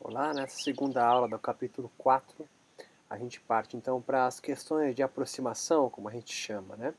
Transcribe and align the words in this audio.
Olá, 0.00 0.32
nessa 0.32 0.56
segunda 0.62 1.04
aula 1.04 1.28
do 1.28 1.36
capítulo 1.40 1.90
4, 1.98 2.48
a 3.10 3.18
gente 3.18 3.40
parte 3.40 3.76
então 3.76 4.00
para 4.00 4.26
as 4.26 4.38
questões 4.38 4.94
de 4.94 5.02
aproximação, 5.02 5.90
como 5.90 6.08
a 6.08 6.12
gente 6.12 6.32
chama, 6.32 6.76
né? 6.76 6.94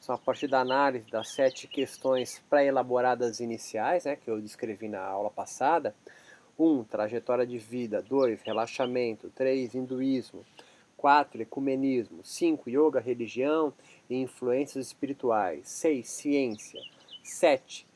São 0.00 0.14
a 0.14 0.18
partir 0.18 0.48
da 0.48 0.60
análise 0.60 1.10
das 1.10 1.28
sete 1.28 1.68
questões 1.68 2.42
pré-elaboradas 2.48 3.40
iniciais, 3.40 4.06
né, 4.06 4.16
que 4.16 4.30
eu 4.30 4.40
descrevi 4.40 4.88
na 4.88 5.04
aula 5.04 5.28
passada. 5.28 5.94
1. 6.58 6.64
Um, 6.64 6.84
trajetória 6.84 7.46
de 7.46 7.58
vida. 7.58 8.00
2. 8.00 8.40
Relaxamento. 8.40 9.28
3. 9.34 9.74
Hinduísmo. 9.74 10.42
4. 10.96 11.42
Ecumenismo. 11.42 12.24
5. 12.24 12.70
Yoga, 12.70 12.98
religião 12.98 13.74
e 14.08 14.16
influências 14.16 14.86
espirituais. 14.86 15.68
6. 15.68 16.08
Ciência. 16.08 16.80
7 17.22 17.87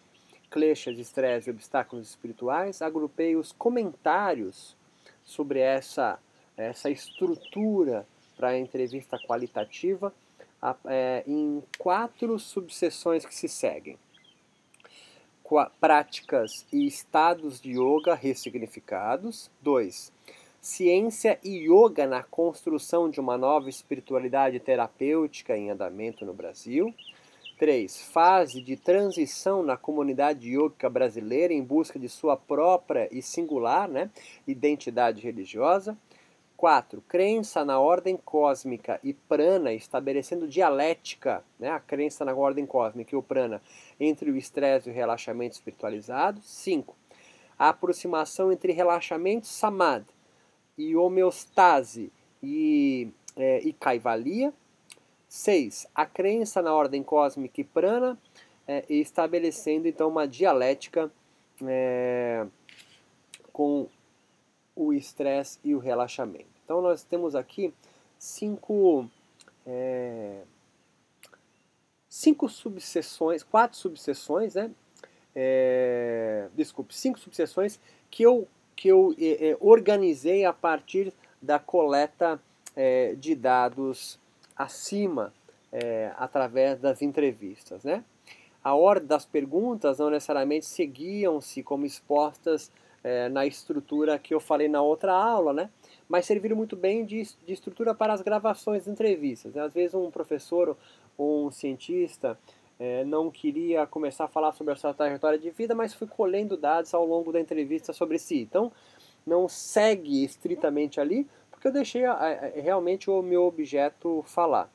kleshas, 0.53 0.98
estresse 0.98 1.48
e 1.48 1.53
obstáculos 1.53 2.11
espirituais, 2.11 2.82
agrupei 2.82 3.34
os 3.34 3.52
comentários 3.52 4.77
sobre 5.25 5.61
essa, 5.61 6.19
essa 6.56 6.91
estrutura 6.91 8.06
para 8.37 8.48
a 8.48 8.59
entrevista 8.59 9.19
qualitativa 9.19 10.12
é, 10.84 11.25
em 11.27 11.62
quatro 11.78 12.38
subseções 12.38 13.25
que 13.25 13.34
se 13.34 13.48
seguem. 13.48 13.98
Práticas 15.80 16.66
e 16.73 16.87
estados 16.87 17.61
de 17.61 17.73
yoga 17.73 18.14
ressignificados. 18.14 19.50
2. 19.61 20.12
Ciência 20.61 21.39
e 21.42 21.69
yoga 21.69 22.06
na 22.06 22.23
construção 22.23 23.11
de 23.11 23.20
uma 23.20 23.37
nova 23.37 23.69
espiritualidade 23.69 24.59
terapêutica 24.61 25.56
em 25.56 25.70
andamento 25.70 26.25
no 26.25 26.33
Brasil. 26.33 26.95
3. 27.62 28.07
Fase 28.07 28.61
de 28.61 28.77
transição 28.77 29.62
na 29.62 29.77
comunidade 29.77 30.51
yoga 30.51 30.91
brasileira 30.91 31.53
em 31.53 31.62
busca 31.62 31.97
de 31.97 32.09
sua 32.09 32.37
própria 32.37 33.09
e 33.12 33.23
singular 33.23 33.89
né, 33.89 34.11
identidade 34.48 35.23
religiosa. 35.23 35.97
4. 36.56 37.01
Crença 37.03 37.64
na 37.64 37.78
ordem 37.78 38.17
cósmica 38.17 38.98
e 39.05 39.14
prana, 39.14 39.73
estabelecendo 39.73 40.48
dialética, 40.48 41.45
né, 41.56 41.70
a 41.70 41.78
crença 41.78 42.25
na 42.25 42.34
ordem 42.34 42.67
cósmica 42.67 43.14
e 43.14 43.17
o 43.17 43.23
prana, 43.23 43.62
entre 44.01 44.29
o 44.33 44.36
estresse 44.36 44.89
e 44.89 44.92
o 44.92 44.95
relaxamento 44.97 45.55
espiritualizado. 45.55 46.41
5. 46.42 46.97
A 47.56 47.69
aproximação 47.69 48.51
entre 48.51 48.73
relaxamento 48.73 49.47
samadhi 49.47 50.12
e 50.77 50.97
homeostase 50.97 52.11
e, 52.42 53.08
é, 53.36 53.61
e 53.61 53.73
kaivalya. 53.73 54.53
6. 55.33 55.86
A 55.94 56.05
crença 56.05 56.61
na 56.61 56.75
ordem 56.75 57.02
cósmica 57.02 57.58
e 57.58 57.64
prana, 57.64 58.19
é, 58.69 58.84
estabelecendo 58.91 59.89
então 59.89 60.11
uma 60.11 60.28
dialética 60.28 61.11
é, 61.64 62.47
com 63.50 63.89
o 64.77 64.92
estresse 64.92 65.58
e 65.64 65.74
o 65.74 65.78
relaxamento. 65.78 66.50
Então 66.62 66.83
nós 66.83 67.02
temos 67.02 67.34
aqui 67.34 67.72
cinco, 68.19 69.08
é, 69.66 70.42
cinco 72.11 72.46
subseções, 72.46 73.42
quatro 73.42 73.78
subseções, 73.78 74.55
né? 74.55 74.70
É, 75.34 76.48
desculpe, 76.55 76.94
cinco 76.94 77.19
subseções 77.19 77.80
que 78.11 78.22
eu, 78.22 78.46
que 78.77 78.89
eu 78.89 79.14
é, 79.19 79.52
é 79.52 79.56
organizei 79.61 80.44
a 80.44 80.52
partir 80.52 81.11
da 81.41 81.58
coleta 81.58 82.39
é, 82.77 83.14
de 83.14 83.34
dados 83.34 84.20
acima 84.62 85.32
é, 85.72 86.12
através 86.16 86.78
das 86.78 87.02
entrevistas. 87.02 87.84
Né? 87.84 88.05
A 88.62 88.74
ordem 88.74 89.06
das 89.06 89.24
perguntas 89.24 89.98
não 89.98 90.10
necessariamente 90.10 90.66
seguiam-se 90.66 91.62
como 91.62 91.86
expostas 91.86 92.70
é, 93.02 93.28
na 93.28 93.44
estrutura 93.46 94.18
que 94.18 94.33
eu 94.33 94.40
falei 94.40 94.68
na 94.68 94.80
outra 94.83 95.12
aula, 95.12 95.52
né? 95.52 95.70
mas 96.08 96.27
serviram 96.27 96.56
muito 96.56 96.77
bem 96.77 97.05
de, 97.05 97.22
de 97.46 97.52
estrutura 97.52 97.94
para 97.94 98.12
as 98.12 98.22
gravações 98.22 98.84
de 98.84 98.90
entrevistas. 98.90 99.55
Né? 99.55 99.62
Às 99.62 99.72
vezes 99.72 99.94
um 99.94 100.10
professor 100.10 100.77
ou 101.17 101.46
um 101.46 101.51
cientista 101.51 102.39
é, 102.78 103.05
não 103.05 103.30
queria 103.30 103.86
começar 103.86 104.24
a 104.24 104.28
falar 104.28 104.52
sobre 104.52 104.72
a 104.72 104.77
sua 104.77 104.95
trajetória 104.95 105.39
de 105.39 105.51
vida, 105.51 105.74
mas 105.74 105.95
foi 105.95 106.06
colhendo 106.06 106.56
dados 106.56 106.92
ao 106.92 107.06
longo 107.06 107.33
da 107.33 107.40
entrevista 107.40 107.92
sobre 107.92 108.18
si. 108.18 108.40
Então, 108.40 108.72
não 109.27 109.48
segue 109.48 110.24
estritamente 110.24 111.01
ali, 111.01 111.27
porque 111.62 111.68
eu 111.68 111.73
deixei 111.73 112.05
a, 112.05 112.14
a, 112.14 112.61
realmente 112.61 113.08
o 113.08 113.23
meu 113.23 113.45
objeto 113.45 114.24
falar. 114.27 114.68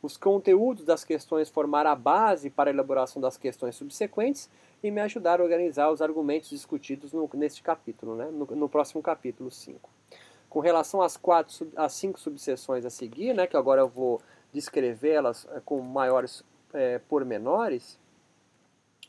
Os 0.00 0.16
conteúdos 0.16 0.86
das 0.86 1.04
questões 1.04 1.50
formaram 1.50 1.90
a 1.90 1.94
base 1.94 2.48
para 2.48 2.70
a 2.70 2.72
elaboração 2.72 3.20
das 3.20 3.36
questões 3.36 3.76
subsequentes 3.76 4.48
e 4.82 4.90
me 4.90 5.02
ajudaram 5.02 5.42
a 5.42 5.44
organizar 5.44 5.90
os 5.90 6.00
argumentos 6.00 6.48
discutidos 6.48 7.12
no, 7.12 7.28
neste 7.34 7.62
capítulo, 7.62 8.16
né? 8.16 8.30
no, 8.32 8.46
no 8.46 8.68
próximo 8.70 9.02
capítulo 9.02 9.50
5. 9.50 9.90
Com 10.48 10.60
relação 10.60 11.02
às, 11.02 11.14
quatro, 11.14 11.70
às 11.76 11.92
cinco 11.92 12.18
subseções 12.18 12.86
a 12.86 12.90
seguir, 12.90 13.34
né, 13.34 13.46
que 13.46 13.56
agora 13.56 13.82
eu 13.82 13.88
vou 13.88 14.22
descrevê-las 14.50 15.46
é, 15.52 15.60
com 15.62 15.78
maiores 15.82 16.42
é, 16.72 16.98
pormenores, 17.00 17.98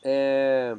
é, 0.04 0.76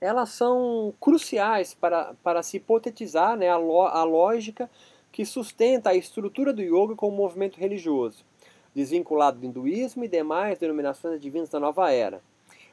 elas 0.00 0.28
são 0.28 0.94
cruciais 1.00 1.74
para, 1.74 2.14
para 2.22 2.44
se 2.44 2.58
hipotetizar 2.58 3.36
né, 3.36 3.48
a, 3.48 3.56
lo, 3.56 3.82
a 3.82 4.04
lógica 4.04 4.70
que 5.18 5.26
sustenta 5.26 5.90
a 5.90 5.96
estrutura 5.96 6.52
do 6.52 6.62
yoga 6.62 6.94
como 6.94 7.16
movimento 7.16 7.58
religioso, 7.58 8.24
desvinculado 8.72 9.40
do 9.40 9.46
hinduísmo 9.46 10.04
e 10.04 10.08
demais 10.08 10.60
denominações 10.60 11.20
divinas 11.20 11.48
da 11.48 11.58
nova 11.58 11.90
era. 11.90 12.22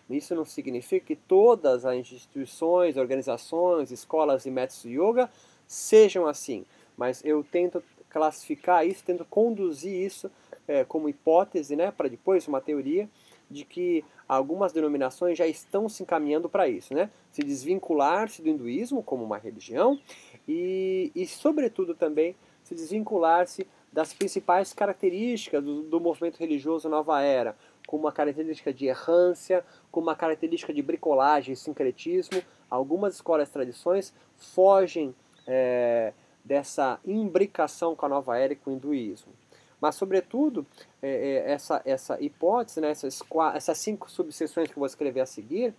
Isso 0.07 0.35
não 0.35 0.45
significa 0.45 1.07
que 1.07 1.15
todas 1.15 1.85
as 1.85 1.95
instituições, 1.95 2.97
organizações, 2.97 3.89
escolas 3.89 4.45
e 4.45 4.51
métodos 4.51 4.83
de 4.83 4.89
yoga 4.89 5.27
sejam 5.65 6.27
assim, 6.27 6.63
mas 6.95 7.25
eu 7.25 7.43
tento 7.43 7.81
classificar 8.11 8.85
isso, 8.85 9.03
tento 9.03 9.25
conduzir 9.25 10.05
isso 10.05 10.29
é, 10.67 10.83
como 10.83 11.09
hipótese, 11.09 11.75
né, 11.75 11.89
para 11.89 12.07
depois 12.07 12.47
uma 12.47 12.61
teoria 12.61 13.09
de 13.49 13.65
que 13.65 14.05
algumas 14.27 14.71
denominações 14.71 15.35
já 15.35 15.47
estão 15.47 15.89
se 15.89 16.03
encaminhando 16.03 16.47
para 16.47 16.67
isso, 16.67 16.93
né? 16.93 17.09
Se 17.31 17.41
desvincular-se 17.41 18.41
do 18.41 18.49
hinduísmo 18.49 19.03
como 19.03 19.23
uma 19.23 19.37
religião 19.37 19.99
e, 20.47 21.11
e 21.15 21.25
sobretudo, 21.25 21.95
também 21.95 22.35
se 22.63 22.73
desvincular-se 22.73 23.67
das 23.91 24.13
principais 24.13 24.73
características 24.73 25.63
do, 25.63 25.83
do, 25.83 26.01
movimento 26.01 26.37
religioso 26.37 26.89
Nova 26.89 27.21
Era, 27.21 27.55
como 27.87 28.03
uma 28.03 28.11
característica 28.11 28.73
de 28.73 28.87
errância, 28.87 29.63
como 29.91 30.07
uma 30.07 30.15
característica 30.15 30.73
de 30.73 30.81
bricolagem 30.81 31.53
e 31.53 31.55
sincretismo. 31.55 32.41
Algumas 32.69 33.15
escolas 33.15 33.47
e 33.47 33.51
tradições 33.53 34.13
fogem 34.35 35.15
é, 35.47 36.11
dessa 36.43 36.99
imbricação 37.05 37.95
com 37.95 38.05
a 38.05 38.09
Nova 38.09 38.37
Era 38.37 38.53
e 38.53 38.55
com 38.55 38.71
o 38.71 38.73
hinduísmo. 38.73 39.31
Mas, 39.79 39.95
sobretudo, 39.95 40.65
é, 41.01 41.09
é, 41.09 41.51
essa, 41.51 41.81
essa 41.85 42.21
hipótese, 42.21 42.81
né, 42.81 42.89
essas, 42.89 43.21
essas 43.53 43.77
cinco 43.77 44.09
subseções 44.09 44.67
que 44.67 44.73
eu 44.73 44.79
vou 44.79 44.87
escrever 44.87 45.21
a 45.21 45.25
seguir, 45.25 45.73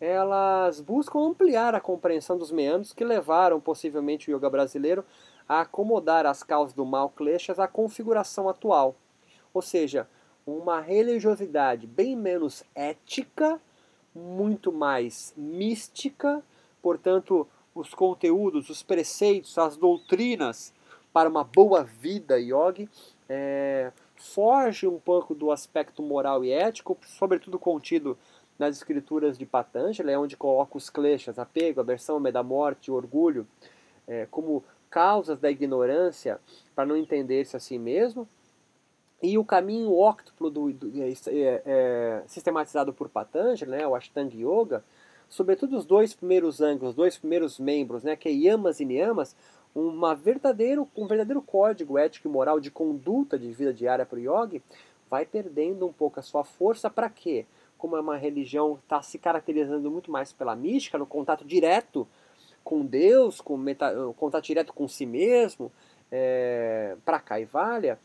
elas 0.00 0.80
buscam 0.80 1.20
ampliar 1.20 1.74
a 1.74 1.80
compreensão 1.80 2.38
dos 2.38 2.52
meandros 2.52 2.92
que 2.92 3.04
levaram 3.04 3.60
possivelmente 3.60 4.30
o 4.30 4.36
yoga 4.36 4.48
brasileiro 4.48 5.04
a 5.48 5.60
acomodar 5.62 6.26
as 6.26 6.42
causas 6.42 6.74
do 6.74 6.84
mal 6.84 7.08
kleshas 7.10 7.58
à 7.58 7.66
configuração 7.66 8.48
atual. 8.48 8.94
Ou 9.52 9.62
seja, 9.62 10.08
uma 10.46 10.80
religiosidade 10.80 11.86
bem 11.86 12.14
menos 12.14 12.62
ética, 12.74 13.60
muito 14.14 14.72
mais 14.72 15.32
mística, 15.36 16.42
portanto, 16.80 17.46
os 17.74 17.94
conteúdos, 17.94 18.70
os 18.70 18.82
preceitos, 18.82 19.56
as 19.58 19.76
doutrinas 19.76 20.72
para 21.12 21.28
uma 21.28 21.44
boa 21.44 21.82
vida 21.82 22.38
yogi 22.38 22.88
é, 23.28 23.92
foge 24.16 24.86
um 24.86 24.98
pouco 24.98 25.34
do 25.34 25.50
aspecto 25.50 26.02
moral 26.02 26.44
e 26.44 26.50
ético, 26.50 26.96
sobretudo 27.02 27.58
contido 27.58 28.18
nas 28.58 28.76
escrituras 28.76 29.38
de 29.38 29.46
Patanjali, 29.46 30.10
é 30.10 30.18
onde 30.18 30.36
coloca 30.36 30.76
os 30.76 30.90
kleshas, 30.90 31.38
apego, 31.38 31.80
aversão, 31.80 32.18
medo 32.18 32.34
da 32.34 32.42
morte, 32.42 32.90
orgulho, 32.90 33.46
é, 34.06 34.26
como 34.30 34.64
causas 34.90 35.38
da 35.38 35.50
ignorância 35.50 36.40
para 36.74 36.86
não 36.86 36.96
entender-se 36.96 37.56
a 37.56 37.60
si 37.60 37.78
mesmo. 37.78 38.28
E 39.22 39.36
o 39.36 39.44
caminho 39.44 39.96
óctuplo 39.96 40.50
do, 40.50 40.72
do 40.72 41.02
é, 41.02 41.10
é, 41.10 41.62
é, 41.66 42.22
sistematizado 42.26 42.92
por 42.92 43.08
Patanjali, 43.08 43.70
né, 43.70 43.86
o 43.86 43.94
Ashtanga 43.94 44.34
Yoga, 44.34 44.84
sobretudo 45.28 45.76
os 45.76 45.84
dois 45.84 46.14
primeiros 46.14 46.60
ângulos, 46.60 46.90
os 46.90 46.96
dois 46.96 47.18
primeiros 47.18 47.58
membros, 47.58 48.02
né, 48.02 48.16
que 48.16 48.28
é 48.28 48.32
yamas 48.32 48.80
e 48.80 48.84
niyamas, 48.84 49.36
uma 49.74 50.14
verdadeiro, 50.14 50.88
um 50.96 51.06
verdadeiro 51.06 51.42
código 51.42 51.98
ético 51.98 52.28
e 52.28 52.30
moral 52.30 52.58
de 52.58 52.70
conduta 52.70 53.38
de 53.38 53.52
vida 53.52 53.72
diária 53.72 54.06
para 54.06 54.18
o 54.18 54.20
yogi, 54.20 54.62
vai 55.10 55.24
perdendo 55.24 55.86
um 55.86 55.92
pouco 55.92 56.20
a 56.20 56.22
sua 56.22 56.44
força 56.44 56.88
para 56.88 57.08
quê? 57.08 57.46
Como 57.78 57.96
é 57.96 58.00
uma 58.00 58.16
religião 58.16 58.78
está 58.82 59.00
se 59.00 59.18
caracterizando 59.18 59.90
muito 59.90 60.10
mais 60.10 60.32
pela 60.32 60.54
mística, 60.54 60.98
no 60.98 61.06
contato 61.06 61.44
direto 61.44 62.06
com 62.62 62.84
Deus, 62.84 63.40
com 63.40 63.56
meta, 63.56 63.94
contato 64.16 64.44
direto 64.44 64.74
com 64.74 64.86
si 64.86 65.06
mesmo, 65.06 65.72
é, 66.10 66.96
para 67.04 67.20
Kaivalya, 67.20 67.98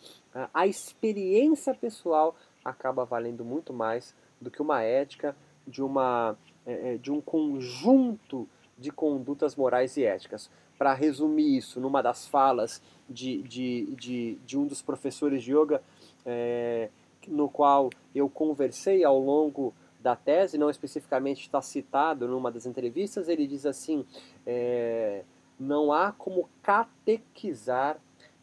a 0.53 0.67
experiência 0.67 1.73
pessoal 1.73 2.35
acaba 2.63 3.03
valendo 3.03 3.43
muito 3.43 3.73
mais 3.73 4.15
do 4.39 4.51
que 4.51 4.61
uma 4.61 4.81
ética 4.81 5.35
de, 5.67 5.81
uma, 5.81 6.37
é, 6.65 6.93
é 6.93 6.97
de 6.97 7.11
um 7.11 7.19
conjunto 7.19 8.47
de 8.77 8.91
condutas 8.91 9.55
morais 9.55 9.97
e 9.97 10.03
éticas. 10.03 10.49
Para 10.77 10.93
resumir 10.93 11.57
isso, 11.57 11.79
numa 11.79 12.01
das 12.01 12.27
falas 12.27 12.81
de, 13.09 13.41
de, 13.43 13.85
de, 13.95 14.35
de 14.45 14.57
um 14.57 14.65
dos 14.65 14.81
professores 14.81 15.43
de 15.43 15.55
yoga, 15.55 15.81
é, 16.25 16.89
no 17.29 17.49
qual 17.49 17.89
eu 18.13 18.29
conversei 18.29 19.03
ao 19.03 19.19
longo 19.19 19.73
da 19.99 20.15
tese, 20.15 20.57
não 20.57 20.69
especificamente 20.69 21.41
está 21.41 21.61
citado 21.61 22.27
numa 22.27 22.51
das 22.51 22.65
entrevistas, 22.65 23.29
ele 23.29 23.47
diz 23.47 23.65
assim: 23.65 24.05
é, 24.45 25.23
não 25.59 25.93
há 25.93 26.11
como 26.11 26.49
catequizar 26.61 27.97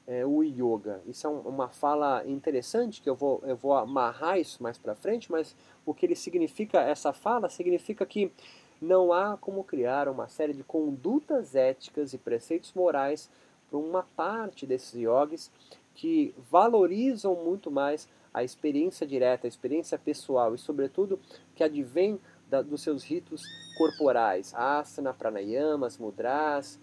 é, 0.06 0.24
o 0.24 0.42
yoga. 0.42 1.00
Isso 1.06 1.26
é 1.26 1.30
um, 1.30 1.40
uma 1.40 1.68
fala 1.68 2.24
interessante 2.26 3.00
que 3.00 3.08
eu 3.08 3.14
vou, 3.14 3.42
eu 3.44 3.56
vou 3.56 3.74
amarrar 3.74 4.38
isso 4.38 4.62
mais 4.62 4.78
para 4.78 4.94
frente, 4.94 5.30
mas 5.30 5.54
o 5.84 5.94
que 5.94 6.06
ele 6.06 6.16
significa, 6.16 6.80
essa 6.80 7.12
fala, 7.12 7.48
significa 7.48 8.04
que 8.06 8.32
não 8.80 9.12
há 9.12 9.36
como 9.36 9.62
criar 9.62 10.08
uma 10.08 10.26
série 10.26 10.54
de 10.54 10.64
condutas 10.64 11.54
éticas 11.54 12.14
e 12.14 12.18
preceitos 12.18 12.72
morais 12.72 13.30
para 13.68 13.78
uma 13.78 14.02
parte 14.16 14.66
desses 14.66 14.94
yogis 14.94 15.50
que 15.94 16.34
valorizam 16.50 17.34
muito 17.34 17.70
mais 17.70 18.08
a 18.32 18.44
experiência 18.44 19.06
direta, 19.06 19.46
a 19.46 19.48
experiência 19.48 19.98
pessoal 19.98 20.54
e, 20.54 20.58
sobretudo, 20.58 21.18
que 21.54 21.64
advém 21.64 22.20
da, 22.48 22.62
dos 22.62 22.82
seus 22.82 23.04
ritos 23.04 23.42
corporais, 23.76 24.54
asana, 24.54 25.12
pranayamas, 25.12 25.98
mudras, 25.98 26.78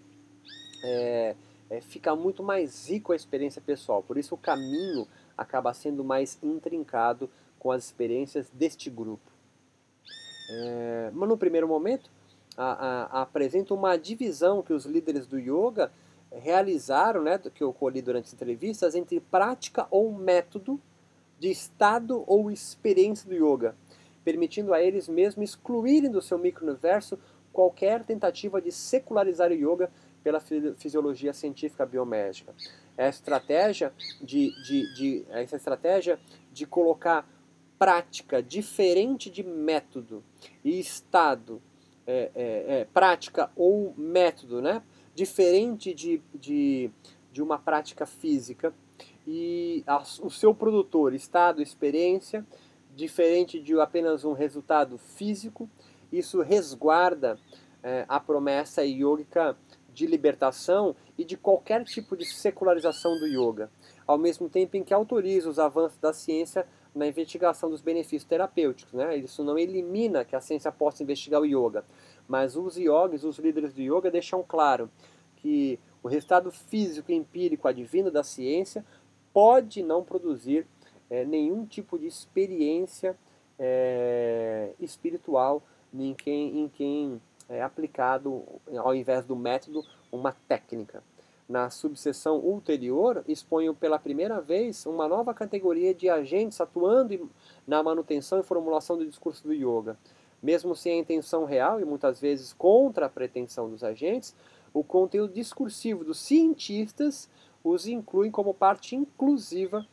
é, 0.82 1.36
é, 1.70 1.80
fica 1.80 2.14
muito 2.16 2.42
mais 2.42 2.88
rico 2.88 3.12
a 3.12 3.16
experiência 3.16 3.60
pessoal. 3.60 4.02
Por 4.02 4.16
isso 4.16 4.34
o 4.34 4.38
caminho 4.38 5.06
acaba 5.36 5.72
sendo 5.72 6.02
mais 6.02 6.38
intrincado 6.42 7.30
com 7.58 7.70
as 7.70 7.84
experiências 7.84 8.48
deste 8.50 8.88
grupo. 8.88 9.30
É, 10.50 11.10
mas 11.12 11.28
no 11.28 11.36
primeiro 11.36 11.68
momento, 11.68 12.10
a, 12.56 13.18
a, 13.18 13.22
apresenta 13.22 13.74
uma 13.74 13.96
divisão 13.96 14.62
que 14.62 14.72
os 14.72 14.86
líderes 14.86 15.26
do 15.26 15.38
yoga 15.38 15.92
realizaram, 16.30 17.22
né, 17.22 17.38
que 17.38 17.62
eu 17.62 17.72
colhi 17.72 18.02
durante 18.02 18.26
as 18.26 18.34
entrevistas, 18.34 18.94
entre 18.94 19.20
prática 19.20 19.86
ou 19.90 20.12
método 20.12 20.80
de 21.38 21.50
estado 21.50 22.24
ou 22.26 22.50
experiência 22.50 23.28
do 23.28 23.34
yoga, 23.34 23.76
permitindo 24.24 24.74
a 24.74 24.82
eles 24.82 25.08
mesmos 25.08 25.50
excluírem 25.50 26.10
do 26.10 26.20
seu 26.20 26.38
micro-universo 26.38 27.18
qualquer 27.52 28.04
tentativa 28.04 28.60
de 28.60 28.70
secularizar 28.70 29.50
o 29.50 29.54
yoga 29.54 29.90
pela 30.22 30.40
fisiologia 30.40 31.32
científica 31.32 31.86
biomédica. 31.86 32.54
Essa 32.96 33.18
estratégia 33.18 33.92
de, 34.20 34.50
de, 34.62 34.94
de, 34.94 35.26
essa 35.30 35.56
estratégia 35.56 36.18
de 36.52 36.66
colocar 36.66 37.28
prática 37.78 38.42
diferente 38.42 39.30
de 39.30 39.42
método 39.42 40.22
e 40.64 40.78
estado, 40.78 41.62
é, 42.06 42.30
é, 42.34 42.80
é, 42.80 42.84
prática 42.86 43.50
ou 43.54 43.94
método, 43.96 44.60
né? 44.60 44.82
diferente 45.14 45.94
de, 45.94 46.20
de, 46.34 46.90
de 47.32 47.42
uma 47.42 47.58
prática 47.58 48.06
física, 48.06 48.72
e 49.30 49.84
a, 49.86 49.98
o 50.22 50.30
seu 50.30 50.54
produtor, 50.54 51.12
estado, 51.12 51.60
experiência, 51.60 52.46
diferente 52.96 53.60
de 53.60 53.78
apenas 53.78 54.24
um 54.24 54.32
resultado 54.32 54.96
físico, 54.96 55.68
isso 56.10 56.40
resguarda 56.40 57.38
é, 57.82 58.06
a 58.08 58.18
promessa 58.18 58.82
yógica 58.86 59.54
de 59.92 60.06
libertação 60.06 60.96
e 61.18 61.26
de 61.26 61.36
qualquer 61.36 61.84
tipo 61.84 62.16
de 62.16 62.24
secularização 62.24 63.18
do 63.18 63.26
yoga, 63.26 63.70
ao 64.06 64.16
mesmo 64.16 64.48
tempo 64.48 64.78
em 64.78 64.82
que 64.82 64.94
autoriza 64.94 65.50
os 65.50 65.58
avanços 65.58 65.98
da 65.98 66.14
ciência 66.14 66.66
na 66.94 67.06
investigação 67.06 67.68
dos 67.68 67.82
benefícios 67.82 68.24
terapêuticos. 68.24 68.94
Né? 68.94 69.18
Isso 69.18 69.44
não 69.44 69.58
elimina 69.58 70.24
que 70.24 70.34
a 70.34 70.40
ciência 70.40 70.72
possa 70.72 71.02
investigar 71.02 71.42
o 71.42 71.44
yoga, 71.44 71.84
mas 72.26 72.56
os 72.56 72.78
yogis, 72.78 73.24
os 73.24 73.38
líderes 73.38 73.74
do 73.74 73.82
yoga, 73.82 74.10
deixam 74.10 74.42
claro 74.42 74.90
que 75.36 75.78
o 76.02 76.08
resultado 76.08 76.50
físico 76.50 77.10
e 77.10 77.14
empírico 77.14 77.68
advindo 77.68 78.10
da 78.10 78.22
ciência 78.22 78.84
pode 79.32 79.82
não 79.82 80.02
produzir 80.02 80.66
é, 81.10 81.24
nenhum 81.24 81.64
tipo 81.66 81.98
de 81.98 82.06
experiência 82.06 83.16
é, 83.58 84.72
espiritual 84.78 85.62
em 85.92 86.14
quem, 86.14 86.60
em 86.60 86.68
quem 86.68 87.20
é 87.48 87.62
aplicado, 87.62 88.44
ao 88.76 88.94
invés 88.94 89.24
do 89.24 89.34
método, 89.34 89.82
uma 90.12 90.32
técnica. 90.46 91.02
Na 91.48 91.70
subseção 91.70 92.38
ulterior, 92.40 93.24
exponho 93.26 93.74
pela 93.74 93.98
primeira 93.98 94.38
vez 94.38 94.84
uma 94.84 95.08
nova 95.08 95.32
categoria 95.32 95.94
de 95.94 96.06
agentes 96.08 96.60
atuando 96.60 97.30
na 97.66 97.82
manutenção 97.82 98.38
e 98.38 98.42
formulação 98.42 98.98
do 98.98 99.06
discurso 99.06 99.44
do 99.44 99.54
yoga. 99.54 99.96
Mesmo 100.42 100.76
sem 100.76 100.92
a 100.92 100.98
intenção 100.98 101.46
real 101.46 101.80
e 101.80 101.86
muitas 101.86 102.20
vezes 102.20 102.52
contra 102.52 103.06
a 103.06 103.08
pretensão 103.08 103.70
dos 103.70 103.82
agentes, 103.82 104.36
o 104.74 104.84
conteúdo 104.84 105.32
discursivo 105.32 106.04
dos 106.04 106.18
cientistas 106.18 107.30
os 107.68 107.86
inclui 107.86 108.30
como 108.30 108.54
parte 108.54 108.96
inclusiva, 108.96 109.86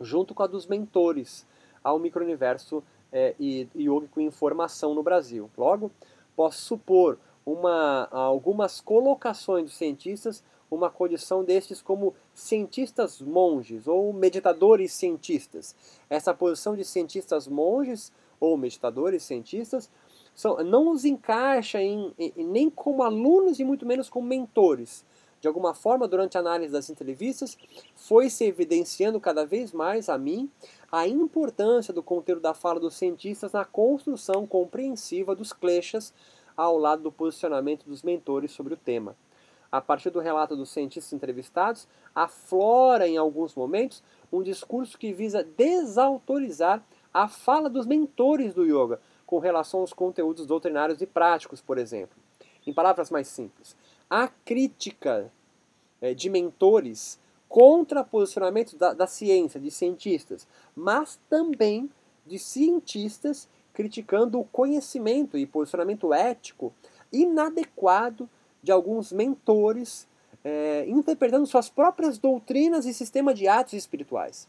junto 0.00 0.34
com 0.34 0.42
a 0.42 0.46
dos 0.46 0.66
mentores, 0.66 1.46
ao 1.82 1.98
microuniverso 1.98 2.82
é, 3.12 3.34
e 3.38 3.68
yogico 3.74 4.20
em 4.20 4.30
formação 4.30 4.94
no 4.94 5.02
Brasil. 5.02 5.50
Logo, 5.56 5.90
posso 6.34 6.60
supor 6.62 7.18
uma, 7.44 8.08
algumas 8.10 8.80
colocações 8.80 9.64
dos 9.64 9.74
cientistas, 9.74 10.42
uma 10.70 10.90
condição 10.90 11.44
destes 11.44 11.80
como 11.80 12.14
cientistas 12.34 13.20
monges 13.20 13.86
ou 13.86 14.12
meditadores 14.12 14.92
cientistas. 14.92 15.74
Essa 16.10 16.34
posição 16.34 16.74
de 16.74 16.84
cientistas 16.84 17.46
monges 17.46 18.12
ou 18.40 18.56
meditadores 18.56 19.22
cientistas 19.22 19.90
são, 20.34 20.62
não 20.64 20.90
os 20.90 21.04
encaixa 21.04 21.80
em, 21.80 22.12
em, 22.18 22.32
nem 22.44 22.68
como 22.68 23.02
alunos 23.02 23.58
e 23.58 23.64
muito 23.64 23.86
menos 23.86 24.10
como 24.10 24.26
mentores. 24.26 25.04
De 25.40 25.48
alguma 25.48 25.74
forma, 25.74 26.08
durante 26.08 26.36
a 26.36 26.40
análise 26.40 26.72
das 26.72 26.88
entrevistas, 26.88 27.56
foi 27.94 28.30
se 28.30 28.44
evidenciando 28.44 29.20
cada 29.20 29.44
vez 29.44 29.72
mais 29.72 30.08
a 30.08 30.16
mim 30.16 30.50
a 30.90 31.06
importância 31.06 31.92
do 31.92 32.02
conteúdo 32.02 32.40
da 32.40 32.54
fala 32.54 32.80
dos 32.80 32.94
cientistas 32.94 33.52
na 33.52 33.64
construção 33.64 34.46
compreensiva 34.46 35.34
dos 35.34 35.52
kleshas 35.52 36.12
ao 36.56 36.78
lado 36.78 37.02
do 37.02 37.12
posicionamento 37.12 37.84
dos 37.84 38.02
mentores 38.02 38.52
sobre 38.52 38.74
o 38.74 38.76
tema. 38.76 39.14
A 39.70 39.80
partir 39.80 40.10
do 40.10 40.20
relato 40.20 40.56
dos 40.56 40.70
cientistas 40.70 41.12
entrevistados, 41.12 41.86
aflora 42.14 43.06
em 43.06 43.16
alguns 43.16 43.54
momentos 43.54 44.02
um 44.32 44.42
discurso 44.42 44.96
que 44.96 45.12
visa 45.12 45.44
desautorizar 45.44 46.82
a 47.12 47.28
fala 47.28 47.68
dos 47.68 47.86
mentores 47.86 48.54
do 48.54 48.64
yoga 48.64 49.00
com 49.26 49.38
relação 49.38 49.80
aos 49.80 49.92
conteúdos 49.92 50.46
doutrinários 50.46 51.02
e 51.02 51.06
práticos, 51.06 51.60
por 51.60 51.78
exemplo. 51.78 52.16
Em 52.66 52.72
palavras 52.72 53.10
mais 53.10 53.28
simples, 53.28 53.76
a 54.08 54.28
crítica 54.28 55.32
é, 56.00 56.14
de 56.14 56.28
mentores 56.28 57.18
contra 57.48 58.04
posicionamento 58.04 58.76
da, 58.76 58.92
da 58.92 59.06
ciência, 59.06 59.60
de 59.60 59.70
cientistas, 59.70 60.46
mas 60.74 61.18
também 61.28 61.90
de 62.26 62.38
cientistas 62.38 63.48
criticando 63.72 64.40
o 64.40 64.44
conhecimento 64.44 65.36
e 65.36 65.46
posicionamento 65.46 66.12
ético 66.12 66.72
inadequado 67.12 68.28
de 68.62 68.72
alguns 68.72 69.12
mentores, 69.12 70.08
é, 70.42 70.84
interpretando 70.88 71.46
suas 71.46 71.68
próprias 71.68 72.18
doutrinas 72.18 72.86
e 72.86 72.94
sistema 72.94 73.32
de 73.32 73.46
atos 73.46 73.74
espirituais. 73.74 74.48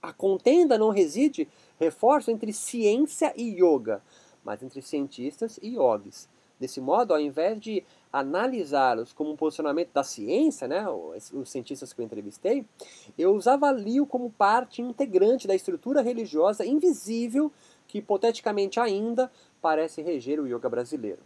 A 0.00 0.12
contenda 0.12 0.76
não 0.76 0.90
reside, 0.90 1.48
reforço, 1.80 2.30
entre 2.30 2.52
ciência 2.52 3.32
e 3.34 3.60
yoga, 3.60 4.02
mas 4.44 4.62
entre 4.62 4.82
cientistas 4.82 5.58
e 5.62 5.76
yogis. 5.76 6.28
Desse 6.64 6.80
modo, 6.80 7.12
ao 7.12 7.20
invés 7.20 7.60
de 7.60 7.84
analisá-los 8.10 9.12
como 9.12 9.30
um 9.30 9.36
posicionamento 9.36 9.90
da 9.92 10.02
ciência, 10.02 10.66
né, 10.66 10.82
os, 10.88 11.50
cientistas 11.50 11.92
que 11.92 12.00
eu 12.00 12.04
entrevistei, 12.06 12.64
eu 13.18 13.34
os 13.34 13.46
avalio 13.46 14.06
como 14.06 14.30
parte 14.30 14.80
integrante 14.80 15.46
da 15.46 15.54
estrutura 15.54 16.00
religiosa 16.00 16.64
invisível 16.64 17.52
que 17.86 17.98
hipoteticamente 17.98 18.80
ainda 18.80 19.30
parece 19.60 20.00
reger 20.00 20.40
o 20.40 20.46
yoga 20.46 20.70
brasileiro. 20.70 21.20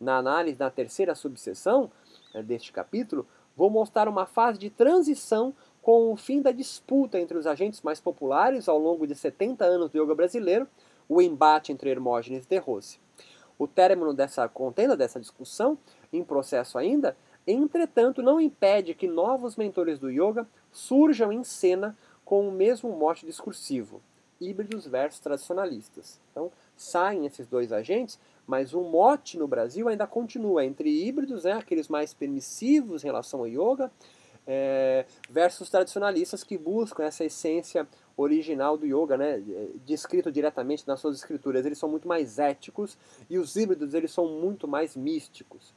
Na 0.00 0.16
análise 0.16 0.56
da 0.56 0.70
terceira 0.70 1.16
subseção 1.16 1.90
é, 2.32 2.40
deste 2.40 2.72
capítulo, 2.72 3.26
vou 3.56 3.68
mostrar 3.70 4.08
uma 4.08 4.26
fase 4.26 4.60
de 4.60 4.70
transição 4.70 5.52
com 5.82 6.12
o 6.12 6.16
fim 6.16 6.40
da 6.40 6.52
disputa 6.52 7.18
entre 7.18 7.36
os 7.36 7.48
agentes 7.48 7.82
mais 7.82 7.98
populares 7.98 8.68
ao 8.68 8.78
longo 8.78 9.08
de 9.08 9.16
70 9.16 9.64
anos 9.64 9.90
do 9.90 10.00
yoga 10.00 10.14
brasileiro, 10.14 10.68
o 11.08 11.20
embate 11.20 11.72
entre 11.72 11.90
Hermógenes 11.90 12.44
e 12.44 12.48
De 12.48 12.58
Rossi. 12.58 13.02
O 13.58 13.66
término 13.66 14.12
dessa 14.12 14.48
contenda, 14.48 14.96
dessa 14.96 15.20
discussão, 15.20 15.78
em 16.12 16.24
processo 16.24 16.76
ainda, 16.78 17.16
entretanto, 17.46 18.22
não 18.22 18.40
impede 18.40 18.94
que 18.94 19.06
novos 19.06 19.56
mentores 19.56 19.98
do 19.98 20.10
yoga 20.10 20.46
surjam 20.72 21.32
em 21.32 21.44
cena 21.44 21.96
com 22.24 22.48
o 22.48 22.52
mesmo 22.52 22.90
mote 22.90 23.26
discursivo 23.26 24.00
híbridos 24.40 24.86
versus 24.86 25.20
tradicionalistas. 25.20 26.20
Então, 26.30 26.50
saem 26.76 27.26
esses 27.26 27.46
dois 27.46 27.72
agentes, 27.72 28.18
mas 28.46 28.74
o 28.74 28.80
mote 28.82 29.38
no 29.38 29.46
Brasil 29.46 29.88
ainda 29.88 30.06
continua 30.06 30.64
entre 30.64 30.88
híbridos, 30.88 31.44
né, 31.44 31.52
aqueles 31.52 31.88
mais 31.88 32.12
permissivos 32.12 33.02
em 33.02 33.06
relação 33.06 33.40
ao 33.40 33.46
yoga, 33.46 33.90
é, 34.46 35.06
versus 35.30 35.70
tradicionalistas 35.70 36.44
que 36.44 36.58
buscam 36.58 37.04
essa 37.04 37.24
essência 37.24 37.86
original 38.16 38.76
do 38.76 38.86
yoga, 38.86 39.16
né, 39.16 39.42
descrito 39.84 40.30
diretamente 40.30 40.86
nas 40.86 41.00
suas 41.00 41.16
escrituras. 41.16 41.66
Eles 41.66 41.78
são 41.78 41.88
muito 41.88 42.06
mais 42.06 42.38
éticos 42.38 42.96
e 43.28 43.38
os 43.38 43.56
híbridos 43.56 43.94
eles 43.94 44.12
são 44.12 44.26
muito 44.26 44.68
mais 44.68 44.96
místicos. 44.96 45.74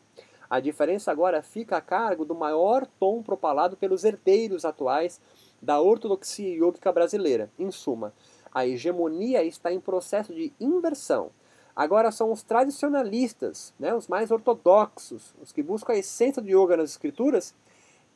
A 0.49 0.59
diferença 0.59 1.11
agora 1.11 1.41
fica 1.41 1.77
a 1.77 1.81
cargo 1.81 2.23
do 2.23 2.35
maior 2.35 2.85
tom 2.99 3.21
propalado 3.21 3.75
pelos 3.75 4.03
herdeiros 4.03 4.63
atuais 4.63 5.19
da 5.61 5.81
ortodoxia 5.81 6.55
yógica 6.55 6.91
brasileira. 6.91 7.49
Em 7.59 7.69
suma, 7.71 8.13
a 8.53 8.65
hegemonia 8.65 9.43
está 9.43 9.73
em 9.73 9.79
processo 9.79 10.33
de 10.33 10.53
inversão. 10.59 11.31
Agora 11.75 12.11
são 12.11 12.31
os 12.31 12.41
tradicionalistas, 12.41 13.73
né, 13.79 13.93
os 13.93 14.07
mais 14.07 14.31
ortodoxos, 14.31 15.35
os 15.41 15.51
que 15.51 15.61
buscam 15.61 15.93
a 15.93 15.97
essência 15.97 16.41
do 16.41 16.49
yoga 16.49 16.77
nas 16.77 16.91
escrituras, 16.91 17.53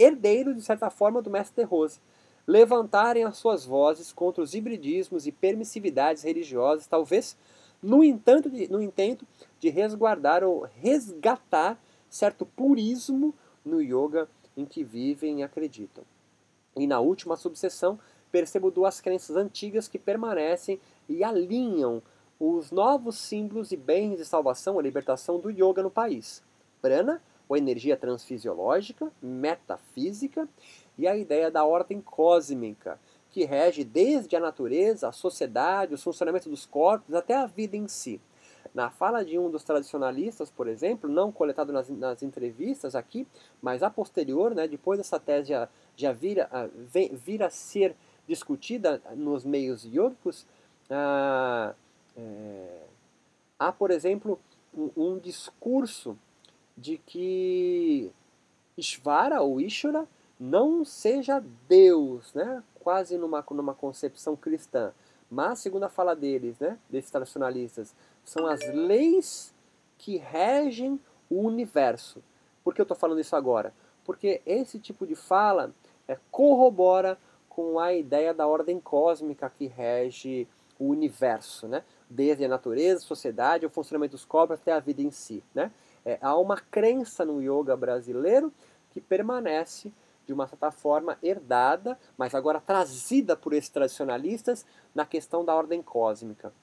herdeiros, 0.02 0.56
de 0.56 0.62
certa 0.62 0.90
forma, 0.90 1.22
do 1.22 1.30
mestre 1.30 1.64
Rose, 1.64 2.00
levantarem 2.48 3.24
as 3.24 3.38
suas 3.38 3.66
vozes 3.66 4.12
contra 4.12 4.44
os 4.44 4.54
hibridismos 4.54 5.28
e 5.28 5.32
permissividades 5.32 6.24
religiosas, 6.24 6.88
talvez 6.88 7.38
no, 7.82 8.04
entanto, 8.04 8.50
de, 8.50 8.72
no 8.72 8.82
intento 8.82 9.26
de 9.60 9.70
resguardar 9.70 10.44
ou 10.44 10.68
resgatar 10.82 11.82
certo 12.10 12.46
purismo 12.46 13.34
no 13.64 13.82
yoga 13.82 14.28
em 14.56 14.66
que 14.66 14.84
vivem 14.84 15.40
e 15.40 15.44
acreditam. 15.44 16.04
E 16.76 16.86
na 16.86 17.00
última 17.00 17.36
subseção, 17.36 18.00
percebo 18.32 18.72
duas 18.72 19.02
crenças 19.02 19.36
antigas 19.36 19.88
que 19.88 20.00
permanecem 20.00 20.80
e 21.08 21.24
alinham 21.24 22.02
os 22.40 22.72
novos 22.72 23.18
símbolos 23.18 23.72
e 23.72 23.78
bens 23.78 24.18
de 24.18 24.26
salvação 24.26 24.76
ou 24.76 24.82
libertação 24.82 25.40
do 25.40 25.50
yoga 25.50 25.84
no 25.84 25.92
país. 25.92 26.42
Prana, 26.82 27.22
ou 27.52 27.58
energia 27.58 27.98
transfisiológica, 27.98 29.12
metafísica, 29.22 30.48
e 30.98 31.06
a 31.06 31.18
ideia 31.18 31.52
da 31.52 31.66
ordem 31.66 32.00
cósmica, 32.00 32.98
que 33.30 33.44
rege 33.44 33.84
desde 33.84 34.38
a 34.38 34.40
natureza, 34.40 35.10
a 35.10 35.12
sociedade, 35.12 35.94
o 35.94 35.98
funcionamento 35.98 36.50
dos 36.50 36.66
corpos 36.66 37.14
até 37.14 37.36
a 37.36 37.46
vida 37.46 37.76
em 37.76 37.90
si. 37.90 38.22
Na 38.74 38.90
fala 38.90 39.26
de 39.26 39.38
um 39.38 39.50
dos 39.50 39.66
tradicionalistas, 39.66 40.50
por 40.50 40.66
exemplo, 40.66 41.10
não 41.10 41.30
coletado 41.30 41.74
nas, 41.74 41.90
nas 41.90 42.24
entrevistas 42.24 42.96
aqui, 42.96 43.28
mas 43.62 43.84
a 43.84 43.90
posterior, 43.90 44.56
né, 44.56 44.66
depois 44.66 44.98
dessa 44.98 45.20
tese 45.20 45.50
já, 45.50 45.68
já 45.94 46.14
vir, 46.14 46.40
a, 46.40 46.70
vir 47.12 47.44
a 47.44 47.50
ser 47.50 47.98
discutida 48.26 49.02
nos 49.14 49.44
meios 49.44 49.84
yogicos, 49.84 50.48
ah, 50.90 51.76
é, 52.16 52.84
há, 53.60 53.74
por 53.74 53.92
exemplo, 53.92 54.40
um, 54.74 54.90
um, 54.96 55.20
discurso 55.20 56.18
de 56.82 56.98
que 56.98 58.12
Ishvara 58.76 59.42
ou 59.42 59.62
Ishvara 59.62 60.08
não 60.40 60.84
seja 60.84 61.44
Deus, 61.70 62.34
né? 62.34 62.64
quase 62.80 63.18
numa, 63.18 63.46
numa 63.52 63.76
concepção 63.76 64.36
cristã. 64.36 64.92
Mas, 65.30 65.60
segundo 65.60 65.84
a 65.84 65.90
fala 65.90 66.16
deles, 66.16 66.60
né, 66.60 66.78
desses 66.90 67.12
tradicionalistas, 67.12 67.96
são 68.26 68.48
as 68.48 68.60
leis 68.74 69.54
que 69.98 70.18
regem 70.18 71.00
o 71.30 71.42
universo. 71.42 72.22
Por 72.64 72.74
que 72.74 72.82
eu 72.82 72.84
estou 72.84 72.98
falando 72.98 73.22
isso 73.22 73.36
agora? 73.36 73.74
Porque 74.04 74.42
esse 74.46 74.80
tipo 74.80 75.06
de 75.06 75.16
fala 75.16 75.74
é, 76.08 76.18
corrobora 76.32 77.18
com 77.48 77.80
a 77.80 77.94
ideia 77.94 78.34
da 78.34 78.48
ordem 78.48 78.80
cósmica 78.80 79.50
que 79.50 79.68
rege 79.68 80.48
o 80.80 80.88
universo, 80.88 81.68
né? 81.68 81.84
desde 82.10 82.44
a 82.44 82.48
natureza, 82.48 83.04
a 83.04 83.08
sociedade, 83.08 83.66
o 83.66 83.70
funcionamento 83.70 84.14
dos 84.14 84.26
corpos 84.26 84.60
até 84.60 84.74
a 84.74 84.80
vida 84.80 85.02
em 85.02 85.12
si. 85.12 85.44
Né? 85.54 85.72
É, 86.06 86.18
há 86.22 86.36
uma 86.38 86.58
crença 86.58 87.24
no 87.24 87.42
yoga 87.42 87.76
brasileiro 87.76 88.52
que 88.90 89.00
permanece 89.00 89.94
de 90.26 90.34
uma 90.34 90.48
certa 90.48 90.72
forma 90.72 91.18
herdada, 91.22 91.98
mas 92.18 92.34
agora 92.34 92.62
trazida 92.62 93.36
por 93.36 93.54
esses 93.54 93.70
tradicionalistas 93.70 94.66
na 94.94 95.06
questão 95.06 95.44
da 95.44 95.56
ordem 95.56 95.82
cósmica. 95.82 96.54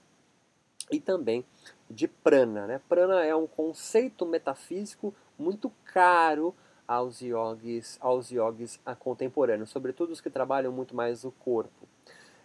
E 0.91 1.01
também 1.01 1.45
de 1.91 2.09
prana. 2.09 2.67
Né? 2.67 2.81
Prana 2.89 3.25
é 3.25 3.35
um 3.35 3.47
conceito 3.47 4.25
metafísico 4.25 5.15
muito 5.39 5.71
caro 5.85 6.55
aos 6.87 7.21
yogis, 7.21 7.99
aos 8.01 8.31
yogis 8.31 8.81
contemporâneos, 8.99 9.69
sobretudo 9.69 10.13
os 10.13 10.21
que 10.21 10.31
trabalham 10.31 10.73
muito 10.73 10.97
mais 10.97 11.25
o 11.25 11.31
corpo. 11.31 11.87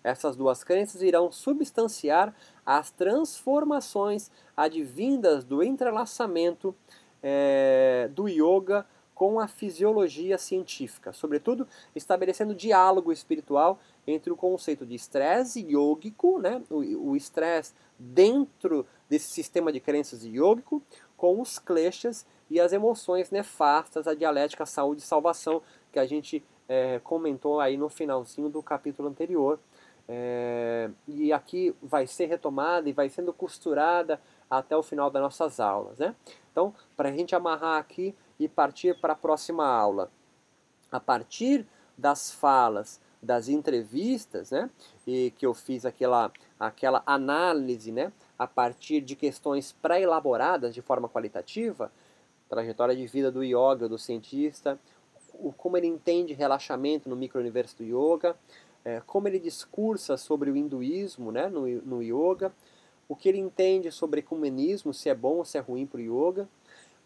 Essas 0.03 0.35
duas 0.35 0.63
crenças 0.63 1.01
irão 1.01 1.31
substanciar 1.31 2.35
as 2.65 2.91
transformações 2.91 4.29
advindas 4.55 5.43
do 5.43 5.63
entrelaçamento 5.63 6.75
é, 7.21 8.09
do 8.13 8.27
yoga 8.27 8.85
com 9.13 9.39
a 9.39 9.47
fisiologia 9.47 10.37
científica, 10.37 11.13
sobretudo 11.13 11.67
estabelecendo 11.95 12.55
diálogo 12.55 13.11
espiritual 13.11 13.79
entre 14.05 14.33
o 14.33 14.35
conceito 14.35 14.85
de 14.85 14.95
estresse 14.95 15.61
yógico, 15.61 16.39
né, 16.39 16.61
o 16.69 17.15
estresse 17.15 17.73
dentro 17.97 18.85
desse 19.07 19.29
sistema 19.29 19.71
de 19.71 19.79
crenças 19.79 20.25
yógico, 20.25 20.81
com 21.15 21.39
os 21.39 21.59
kleshas 21.59 22.25
e 22.49 22.59
as 22.59 22.73
emoções 22.73 23.31
nefastas, 23.31 24.07
a 24.07 24.13
dialética 24.13 24.65
saúde 24.65 25.01
e 25.01 25.05
salvação, 25.05 25.61
que 25.91 25.99
a 25.99 26.05
gente 26.05 26.43
é, 26.67 26.99
comentou 27.03 27.59
aí 27.59 27.77
no 27.77 27.89
finalzinho 27.89 28.49
do 28.49 28.61
capítulo 28.61 29.07
anterior. 29.07 29.59
É, 30.07 30.89
e 31.07 31.31
aqui 31.31 31.75
vai 31.81 32.05
ser 32.05 32.25
retomada 32.25 32.89
e 32.89 32.93
vai 32.93 33.09
sendo 33.09 33.31
costurada 33.31 34.19
até 34.49 34.75
o 34.75 34.83
final 34.83 35.09
das 35.09 35.21
nossas 35.21 35.59
aulas. 35.59 35.97
Né? 35.97 36.15
Então, 36.51 36.73
para 36.95 37.09
a 37.09 37.11
gente 37.11 37.35
amarrar 37.35 37.79
aqui 37.79 38.15
e 38.39 38.47
partir 38.47 38.99
para 38.99 39.13
a 39.13 39.15
próxima 39.15 39.65
aula. 39.65 40.11
A 40.91 40.99
partir 40.99 41.65
das 41.97 42.31
falas, 42.31 42.99
das 43.21 43.47
entrevistas, 43.47 44.51
né, 44.51 44.69
e 45.07 45.31
que 45.37 45.45
eu 45.45 45.53
fiz 45.53 45.85
aquela, 45.85 46.31
aquela 46.59 47.01
análise, 47.05 47.91
né, 47.91 48.11
a 48.37 48.45
partir 48.45 49.01
de 49.01 49.15
questões 49.15 49.71
pré-elaboradas 49.71 50.73
de 50.73 50.81
forma 50.81 51.07
qualitativa, 51.07 51.91
trajetória 52.49 52.95
de 52.95 53.07
vida 53.07 53.31
do 53.31 53.43
yoga, 53.43 53.87
do 53.87 53.97
cientista, 53.97 54.77
o, 55.33 55.51
como 55.53 55.77
ele 55.77 55.87
entende 55.87 56.33
relaxamento 56.33 57.09
no 57.09 57.15
micro-universo 57.15 57.77
do 57.77 57.83
yoga, 57.83 58.35
é, 58.85 59.01
como 59.05 59.27
ele 59.27 59.39
discursa 59.39 60.17
sobre 60.17 60.51
o 60.51 60.57
hinduísmo 60.57 61.31
né, 61.31 61.47
no, 61.47 61.67
no 61.81 62.01
yoga, 62.01 62.53
o 63.07 63.15
que 63.15 63.29
ele 63.29 63.39
entende 63.39 63.91
sobre 63.91 64.19
ecumenismo, 64.19 64.93
se 64.93 65.09
é 65.09 65.15
bom 65.15 65.37
ou 65.37 65.45
se 65.45 65.57
é 65.57 65.61
ruim 65.61 65.85
para 65.85 65.99
o 65.99 66.01
yoga, 66.01 66.47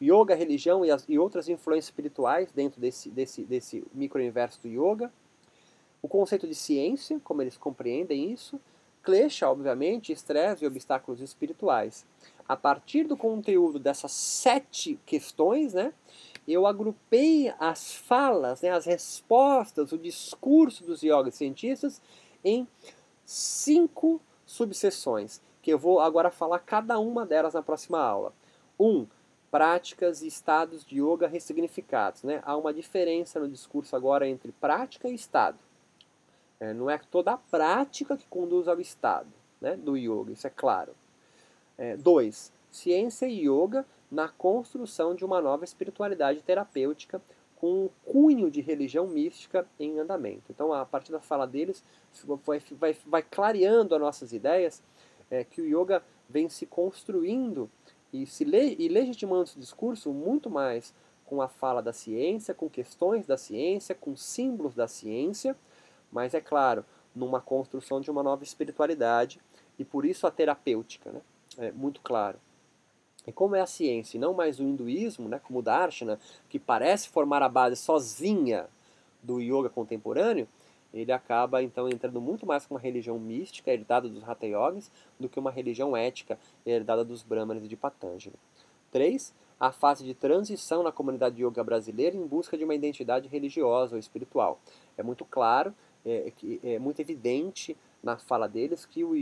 yoga, 0.02 0.36
religião 0.36 0.86
e, 0.86 0.92
as, 0.92 1.06
e 1.08 1.18
outras 1.18 1.50
influências 1.50 1.86
espirituais 1.86 2.52
dentro 2.52 2.80
desse, 2.80 3.10
desse, 3.10 3.44
desse 3.44 3.84
micro-universo 3.94 4.62
do 4.62 4.68
yoga, 4.68 5.12
o 6.02 6.08
conceito 6.08 6.48
de 6.48 6.56
ciência, 6.56 7.20
como 7.24 7.42
eles 7.42 7.58
compreendem 7.58 8.32
isso, 8.32 8.60
klesha, 9.02 9.50
obviamente, 9.50 10.12
estresse 10.12 10.64
e 10.64 10.68
obstáculos 10.68 11.22
espirituais. 11.22 12.06
A 12.48 12.56
partir 12.56 13.04
do 13.06 13.18
conteúdo 13.18 13.80
dessas 13.80 14.12
sete 14.12 15.00
questões, 15.06 15.74
né, 15.74 15.94
eu 16.54 16.66
agrupei 16.66 17.54
as 17.60 17.94
falas, 17.94 18.62
né, 18.62 18.70
as 18.70 18.86
respostas, 18.86 19.92
o 19.92 19.98
discurso 19.98 20.86
dos 20.86 21.04
yoga 21.04 21.30
cientistas 21.32 22.02
em 22.44 22.68
cinco 23.26 24.22
subseções, 24.46 25.42
que 25.62 25.72
eu 25.72 25.78
vou 25.78 26.00
agora 26.00 26.32
falar 26.32 26.60
cada 26.60 26.98
uma 27.00 27.26
delas 27.26 27.54
na 27.54 27.62
próxima 27.62 28.00
aula. 28.00 28.34
Um, 28.80 29.06
práticas 29.52 30.22
e 30.22 30.28
estados 30.28 30.86
de 30.86 31.02
yoga 31.02 31.28
ressignificados. 31.28 32.24
Né? 32.24 32.42
Há 32.46 32.56
uma 32.56 32.74
diferença 32.74 33.40
no 33.40 33.50
discurso 33.50 33.96
agora 33.96 34.28
entre 34.28 34.52
prática 34.52 35.10
e 35.10 35.16
estado. 35.16 35.58
É, 36.60 36.74
não 36.74 36.90
é 36.90 36.98
toda 36.98 37.34
a 37.34 37.38
prática 37.38 38.18
que 38.18 38.26
conduz 38.28 38.68
ao 38.68 38.80
estado 38.80 39.30
né, 39.62 39.76
do 39.76 39.96
yoga, 39.98 40.32
isso 40.32 40.48
é 40.48 40.50
claro. 40.50 40.96
É, 41.78 41.96
dois, 41.96 42.52
ciência 42.72 43.28
e 43.28 43.48
yoga 43.48 43.86
na 44.10 44.28
construção 44.28 45.14
de 45.14 45.26
uma 45.26 45.42
nova 45.42 45.64
espiritualidade 45.64 46.42
terapêutica 46.42 47.22
com 47.56 47.86
um 47.86 47.90
cunho 48.06 48.52
de 48.52 48.62
religião 48.62 49.08
mística 49.08 49.68
em 49.80 50.00
andamento. 50.00 50.52
Então, 50.52 50.72
a 50.72 50.86
partir 50.86 51.12
da 51.12 51.20
fala 51.20 51.46
deles, 51.46 51.84
vai, 52.46 52.62
vai, 52.72 52.96
vai 53.06 53.24
clareando 53.24 53.96
as 53.96 54.02
nossas 54.02 54.32
ideias 54.32 54.82
é, 55.30 55.44
que 55.44 55.62
o 55.62 55.66
yoga 55.66 56.04
vem 56.30 56.48
se 56.50 56.66
construindo 56.66 57.70
e, 58.14 58.26
se 58.26 58.44
le 58.44 58.76
e 58.78 58.88
legitimando 58.88 59.44
esse 59.44 59.60
discurso 59.60 60.14
muito 60.14 60.50
mais 60.50 60.94
com 61.26 61.42
a 61.42 61.48
fala 61.48 61.82
da 61.82 61.92
ciência, 61.92 62.54
com 62.54 62.70
questões 62.70 63.26
da 63.26 63.38
ciência, 63.38 63.94
com 63.94 64.16
símbolos 64.16 64.74
da 64.74 64.88
ciência, 64.88 65.56
mas 66.12 66.34
é 66.34 66.40
claro, 66.40 66.86
numa 67.14 67.42
construção 67.42 68.00
de 68.00 68.10
uma 68.10 68.24
nova 68.24 68.44
espiritualidade 68.44 69.42
e 69.78 69.84
por 69.84 70.06
isso 70.06 70.26
a 70.26 70.32
terapêutica, 70.32 71.12
né? 71.12 71.22
É 71.58 71.72
muito 71.72 72.02
claro. 72.02 72.40
E 73.28 73.32
como 73.34 73.56
é 73.56 73.62
a 73.62 73.68
ciência 73.68 74.18
e 74.18 74.20
não 74.20 74.34
mais 74.34 74.58
o 74.60 74.64
hinduísmo, 74.64 75.28
né, 75.28 75.40
como 75.46 75.60
o 75.60 75.62
Darshana, 75.62 76.18
que 76.48 76.58
parece 76.58 77.10
formar 77.10 77.44
a 77.44 77.50
base 77.50 77.76
sozinha 77.76 78.68
do 79.22 79.42
yoga 79.42 79.70
contemporâneo, 79.70 80.48
ele 80.94 81.12
acaba 81.12 81.62
então 81.62 81.90
entrando 81.90 82.22
muito 82.22 82.46
mais 82.46 82.66
com 82.66 82.76
uma 82.76 82.80
religião 82.80 83.20
mística 83.20 83.72
herdada 83.72 84.08
dos 84.08 84.28
Hatha 84.28 84.48
Yogis 84.48 84.90
do 85.20 85.28
que 85.28 85.38
uma 85.38 85.52
religião 85.52 85.96
ética 85.96 86.40
herdada 86.66 87.04
dos 87.04 87.22
Brahmanes 87.22 87.66
e 87.66 87.68
de 87.68 87.76
Patanjali. 87.76 88.38
3. 88.92 89.34
A 89.60 89.72
fase 89.72 90.06
de 90.06 90.14
transição 90.14 90.82
na 90.82 90.92
comunidade 90.92 91.44
yoga 91.44 91.64
brasileira 91.64 92.16
em 92.16 92.26
busca 92.26 92.58
de 92.58 92.64
uma 92.64 92.76
identidade 92.76 93.28
religiosa 93.28 93.96
ou 93.96 94.00
espiritual. 94.00 94.60
É 94.98 95.04
muito 95.04 95.26
claro, 95.26 95.74
é, 96.06 96.32
é, 96.64 96.80
muito 96.80 97.02
evidente 97.02 97.76
na 98.02 98.18
fala 98.18 98.48
deles 98.48 98.86
que 98.86 99.04
o, 99.04 99.14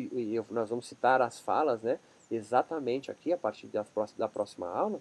nós 0.51 0.69
vamos 0.69 0.85
citar 0.85 1.21
as 1.21 1.39
falas, 1.39 1.81
né, 1.81 1.99
exatamente 2.31 3.11
aqui 3.11 3.31
a 3.31 3.37
partir 3.37 3.67
da 3.67 4.27
próxima, 4.27 4.67
aula, 4.67 4.99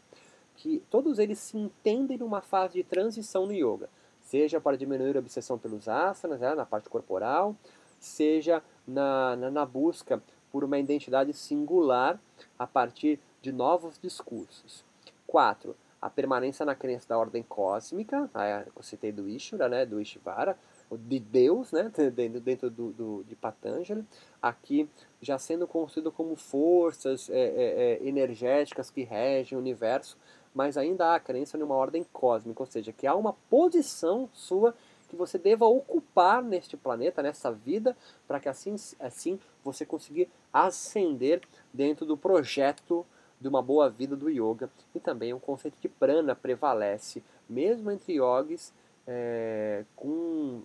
que 0.56 0.82
todos 0.90 1.18
eles 1.18 1.38
se 1.38 1.56
entendem 1.56 2.18
numa 2.18 2.40
fase 2.40 2.74
de 2.74 2.84
transição 2.84 3.46
no 3.46 3.52
yoga, 3.52 3.88
seja 4.20 4.60
para 4.60 4.76
diminuir 4.76 5.16
a 5.16 5.20
obsessão 5.20 5.58
pelos 5.58 5.88
asanas, 5.88 6.40
né, 6.40 6.54
na 6.54 6.64
parte 6.64 6.88
corporal, 6.88 7.56
seja 7.98 8.62
na, 8.86 9.36
na, 9.36 9.50
na 9.50 9.66
busca 9.66 10.22
por 10.52 10.62
uma 10.62 10.78
identidade 10.78 11.32
singular 11.32 12.20
a 12.58 12.66
partir 12.66 13.18
de 13.42 13.50
novos 13.50 13.98
discursos. 13.98 14.84
4. 15.26 15.74
A 16.00 16.08
permanência 16.08 16.64
na 16.64 16.74
crença 16.74 17.08
da 17.08 17.18
ordem 17.18 17.42
cósmica, 17.42 18.30
eu 18.76 18.82
citei 18.82 19.10
do 19.10 19.28
Ishvara, 19.28 19.68
né, 19.68 19.86
do 19.86 20.00
Ishvara, 20.00 20.56
de 20.92 21.18
Deus, 21.18 21.72
né, 21.72 21.90
dentro, 22.14 22.40
dentro 22.40 22.70
do, 22.70 22.90
do, 22.92 23.24
de 23.24 23.34
Patanjali, 23.34 24.04
aqui 24.40 24.88
já 25.20 25.38
sendo 25.38 25.66
construído 25.66 26.12
como 26.12 26.36
forças 26.36 27.28
é, 27.30 27.38
é, 27.38 27.98
é, 28.02 28.06
energéticas 28.06 28.90
que 28.90 29.02
regem 29.02 29.56
o 29.56 29.60
universo, 29.60 30.16
mas 30.54 30.76
ainda 30.76 31.06
há 31.06 31.14
a 31.16 31.20
crença 31.20 31.58
numa 31.58 31.74
ordem 31.74 32.06
cósmica, 32.12 32.62
ou 32.62 32.66
seja, 32.66 32.92
que 32.92 33.06
há 33.06 33.14
uma 33.14 33.32
posição 33.50 34.28
sua 34.32 34.74
que 35.08 35.16
você 35.16 35.38
deva 35.38 35.66
ocupar 35.66 36.42
neste 36.42 36.76
planeta, 36.76 37.22
nessa 37.22 37.50
vida, 37.50 37.96
para 38.26 38.40
que 38.40 38.48
assim, 38.48 38.74
assim 38.98 39.38
você 39.62 39.84
conseguir 39.84 40.28
ascender 40.52 41.40
dentro 41.72 42.06
do 42.06 42.16
projeto 42.16 43.04
de 43.40 43.48
uma 43.48 43.62
boa 43.62 43.90
vida 43.90 44.16
do 44.16 44.30
yoga. 44.30 44.70
E 44.94 45.00
também 45.00 45.32
o 45.32 45.40
conceito 45.40 45.78
de 45.80 45.88
prana 45.88 46.34
prevalece, 46.34 47.22
mesmo 47.48 47.90
entre 47.90 48.14
yogis 48.14 48.72
é, 49.06 49.84
com, 49.94 50.62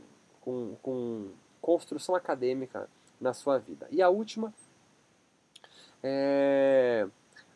com, 0.50 0.76
com 0.82 1.28
construção 1.62 2.16
acadêmica 2.16 2.90
na 3.22 3.34
sua 3.34 3.58
vida. 3.60 3.88
E 3.92 4.02
a 4.02 4.10
última 4.10 4.54
é 6.02 7.08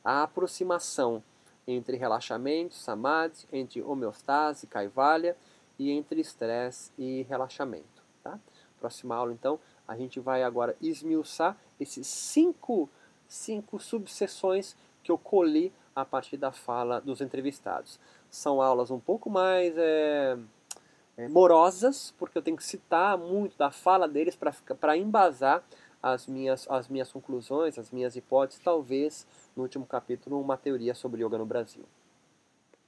a 0.03 0.23
aproximação 0.23 1.23
entre 1.65 1.97
relaxamento, 1.97 2.75
samadhi, 2.75 3.47
entre 3.51 3.81
homeostase, 3.81 4.67
kaivalya 4.67 5.35
e 5.79 5.89
entre 5.89 6.21
estresse 6.21 6.91
e 6.97 7.23
relaxamento. 7.23 8.03
Tá? 8.21 8.38
Próxima 8.79 9.15
aula, 9.15 9.31
então, 9.31 9.59
a 9.88 9.95
gente 9.95 10.19
vai 10.19 10.43
agora 10.43 10.75
esmiuçar 10.81 11.57
esses 11.79 12.05
cinco, 12.05 12.89
cinco 13.27 13.79
subseções 13.79 14.75
que 15.01 15.12
eu 15.12 15.17
colhi 15.17 15.71
a 15.95 16.03
partir 16.03 16.38
da 16.38 16.51
fala 16.51 17.00
dos 17.00 17.21
entrevistados. 17.21 18.00
São 18.29 18.62
aulas 18.62 18.91
um 18.91 19.00
pouco 19.00 19.29
mais 19.29 19.73
é, 19.77 20.38
é, 21.17 21.27
morosas, 21.27 22.13
porque 22.17 22.38
eu 22.38 22.41
tenho 22.41 22.58
que 22.58 22.63
citar 22.63 23.17
muito 23.17 23.58
da 23.58 23.72
fala 23.72 24.08
deles 24.08 24.38
para 24.79 24.98
embasar 24.98 25.63
as 26.01 26.27
minhas, 26.27 26.67
as 26.70 26.88
minhas 26.88 27.12
conclusões, 27.12 27.79
as 27.79 27.91
minhas 27.91 28.15
hipóteses, 28.15 28.62
talvez 28.63 29.25
no 29.55 29.63
último 29.63 29.86
capítulo 29.86 30.39
uma 30.39 30.58
teoria 30.58 30.93
sobre 30.93 31.24
yoga 31.24 31.38
no 31.38 31.46
Brasil. 31.46 31.86